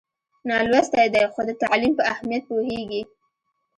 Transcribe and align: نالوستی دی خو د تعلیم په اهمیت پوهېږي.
نالوستی 0.49 1.07
دی 1.13 1.23
خو 1.33 1.41
د 1.49 1.51
تعلیم 1.61 1.93
په 1.99 2.03
اهمیت 2.13 2.43
پوهېږي. 2.49 3.01